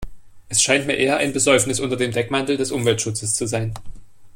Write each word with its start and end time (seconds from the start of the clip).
Es 0.49 0.63
scheint 0.63 0.87
mir 0.87 0.95
eher 0.95 1.17
ein 1.17 1.31
Besäufnis 1.31 1.79
unter 1.79 1.95
dem 1.95 2.11
Deckmantel 2.11 2.57
des 2.57 2.71
Umweltschutzes 2.71 3.35
zu 3.35 3.45
sein. 3.45 3.71